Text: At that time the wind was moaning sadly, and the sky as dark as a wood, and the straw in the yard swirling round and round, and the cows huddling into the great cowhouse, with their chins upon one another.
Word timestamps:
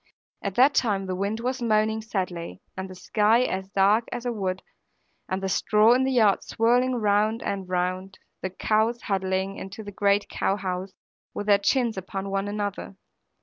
At 0.41 0.55
that 0.55 0.73
time 0.73 1.05
the 1.05 1.15
wind 1.15 1.41
was 1.41 1.61
moaning 1.61 2.01
sadly, 2.01 2.63
and 2.75 2.89
the 2.89 2.95
sky 2.95 3.41
as 3.43 3.69
dark 3.69 4.05
as 4.11 4.25
a 4.25 4.31
wood, 4.33 4.63
and 5.29 5.43
the 5.43 5.47
straw 5.47 5.93
in 5.93 6.05
the 6.05 6.11
yard 6.11 6.43
swirling 6.43 6.95
round 6.95 7.43
and 7.43 7.69
round, 7.69 8.17
and 8.17 8.19
the 8.41 8.49
cows 8.55 9.03
huddling 9.03 9.57
into 9.57 9.83
the 9.83 9.91
great 9.91 10.27
cowhouse, 10.27 10.93
with 11.35 11.45
their 11.45 11.59
chins 11.59 11.97
upon 11.97 12.31
one 12.31 12.47
another. 12.47 12.95